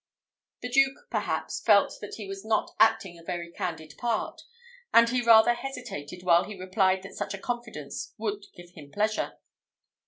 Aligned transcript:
The 0.63 0.69
Duke, 0.71 1.05
perhaps, 1.11 1.59
felt 1.59 1.99
that 2.01 2.15
he 2.15 2.25
was 2.27 2.43
not 2.43 2.71
acting 2.79 3.19
a 3.19 3.23
very 3.23 3.51
candid 3.51 3.93
part, 3.99 4.41
and 4.91 5.07
he 5.07 5.21
rather 5.21 5.53
hesitated 5.53 6.23
while 6.23 6.45
he 6.45 6.57
replied 6.59 7.03
that 7.03 7.13
such 7.13 7.35
a 7.35 7.37
confidence 7.37 8.15
would 8.17 8.47
give 8.55 8.71
him 8.71 8.91
pleasure. 8.91 9.37